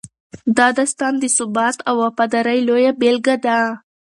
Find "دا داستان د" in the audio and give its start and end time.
0.57-1.25